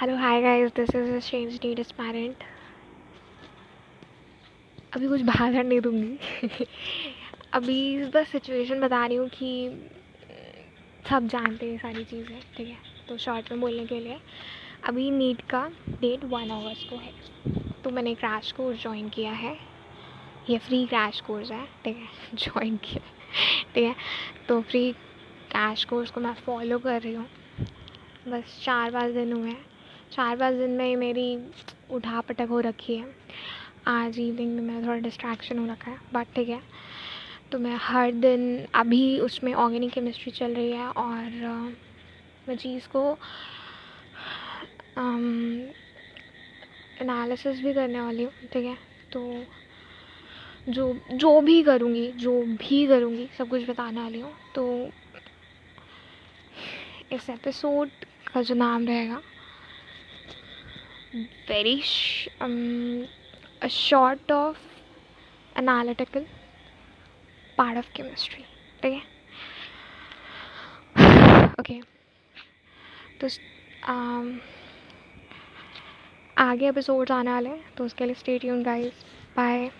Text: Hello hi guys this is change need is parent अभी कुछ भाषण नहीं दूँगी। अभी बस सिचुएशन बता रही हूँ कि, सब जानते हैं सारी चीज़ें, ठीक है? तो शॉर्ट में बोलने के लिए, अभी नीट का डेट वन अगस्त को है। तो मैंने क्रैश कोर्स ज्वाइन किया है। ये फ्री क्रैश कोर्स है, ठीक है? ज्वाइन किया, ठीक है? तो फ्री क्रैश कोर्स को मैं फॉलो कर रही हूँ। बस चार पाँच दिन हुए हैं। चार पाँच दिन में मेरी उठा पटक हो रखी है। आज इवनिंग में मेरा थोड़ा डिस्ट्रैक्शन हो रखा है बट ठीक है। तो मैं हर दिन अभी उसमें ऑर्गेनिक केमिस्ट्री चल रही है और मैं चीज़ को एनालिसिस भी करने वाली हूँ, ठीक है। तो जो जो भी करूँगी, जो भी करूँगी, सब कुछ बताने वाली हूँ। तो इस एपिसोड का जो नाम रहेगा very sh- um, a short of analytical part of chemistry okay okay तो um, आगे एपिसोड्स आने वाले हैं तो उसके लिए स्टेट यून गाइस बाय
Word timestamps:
Hello 0.00 0.16
hi 0.16 0.42
guys 0.42 0.70
this 0.70 0.94
is 0.94 1.30
change 1.30 1.60
need 1.64 1.78
is 1.78 1.92
parent 1.92 2.36
अभी 4.92 5.08
कुछ 5.08 5.22
भाषण 5.22 5.66
नहीं 5.68 5.80
दूँगी। 5.80 6.18
अभी 7.52 8.04
बस 8.04 8.28
सिचुएशन 8.28 8.80
बता 8.80 9.06
रही 9.06 9.16
हूँ 9.16 9.28
कि, 9.28 9.70
सब 11.10 11.26
जानते 11.26 11.70
हैं 11.70 11.78
सारी 11.78 12.04
चीज़ें, 12.04 12.40
ठीक 12.56 12.68
है? 12.68 12.76
तो 13.08 13.16
शॉर्ट 13.16 13.52
में 13.52 13.60
बोलने 13.60 13.86
के 13.86 14.00
लिए, 14.00 14.20
अभी 14.84 15.10
नीट 15.10 15.40
का 15.40 15.70
डेट 15.88 16.24
वन 16.24 16.50
अगस्त 16.50 16.90
को 16.90 16.96
है। 16.96 17.12
तो 17.84 17.90
मैंने 17.90 18.14
क्रैश 18.14 18.52
कोर्स 18.52 18.82
ज्वाइन 18.82 19.08
किया 19.08 19.32
है। 19.32 19.58
ये 20.50 20.58
फ्री 20.58 20.86
क्रैश 20.86 21.20
कोर्स 21.20 21.50
है, 21.50 21.66
ठीक 21.84 21.96
है? 21.96 22.08
ज्वाइन 22.34 22.76
किया, 22.76 23.02
ठीक 23.74 23.84
है? 23.84 23.94
तो 24.48 24.62
फ्री 24.62 24.92
क्रैश 25.50 25.84
कोर्स 25.84 26.10
को 26.10 26.20
मैं 26.20 26.34
फॉलो 26.34 26.78
कर 26.78 27.02
रही 27.02 27.14
हूँ। 27.14 27.28
बस 28.28 28.60
चार 28.64 28.90
पाँच 28.90 29.12
दिन 29.12 29.32
हुए 29.32 29.50
हैं। 29.50 29.77
चार 30.12 30.36
पाँच 30.36 30.54
दिन 30.54 30.70
में 30.70 30.96
मेरी 30.96 31.38
उठा 31.90 32.20
पटक 32.20 32.48
हो 32.50 32.60
रखी 32.60 32.96
है। 32.96 33.14
आज 33.86 34.18
इवनिंग 34.20 34.54
में 34.54 34.62
मेरा 34.62 34.86
थोड़ा 34.86 34.98
डिस्ट्रैक्शन 35.00 35.58
हो 35.58 35.66
रखा 35.66 35.90
है 35.90 35.98
बट 36.14 36.34
ठीक 36.34 36.48
है। 36.48 36.60
तो 37.52 37.58
मैं 37.58 37.76
हर 37.80 38.12
दिन 38.12 38.66
अभी 38.74 39.18
उसमें 39.20 39.52
ऑर्गेनिक 39.54 39.92
केमिस्ट्री 39.92 40.32
चल 40.32 40.54
रही 40.54 40.72
है 40.72 40.88
और 40.88 41.22
मैं 42.48 42.56
चीज़ 42.56 42.88
को 42.88 43.10
एनालिसिस 47.00 47.60
भी 47.62 47.72
करने 47.74 48.00
वाली 48.00 48.22
हूँ, 48.22 48.32
ठीक 48.52 48.64
है। 48.64 48.76
तो 49.12 49.44
जो 50.68 50.92
जो 51.12 51.40
भी 51.40 51.62
करूँगी, 51.62 52.10
जो 52.12 52.42
भी 52.42 52.86
करूँगी, 52.86 53.28
सब 53.38 53.48
कुछ 53.48 53.68
बताने 53.70 54.00
वाली 54.00 54.20
हूँ। 54.20 54.32
तो 54.54 54.90
इस 57.12 57.28
एपिसोड 57.30 57.88
का 58.32 58.42
जो 58.42 58.54
नाम 58.54 58.86
रहेगा 58.86 59.20
very 61.46 61.80
sh- 61.80 62.28
um, 62.40 63.06
a 63.62 63.68
short 63.68 64.30
of 64.30 64.56
analytical 65.56 66.24
part 67.56 67.76
of 67.76 67.86
chemistry 67.94 68.44
okay 68.78 69.02
okay 71.58 71.82
तो 73.20 73.28
um, 73.88 74.38
आगे 76.38 76.68
एपिसोड्स 76.68 77.10
आने 77.12 77.30
वाले 77.30 77.50
हैं 77.50 77.74
तो 77.76 77.84
उसके 77.84 78.04
लिए 78.04 78.14
स्टेट 78.14 78.44
यून 78.44 78.62
गाइस 78.62 79.04
बाय 79.36 79.70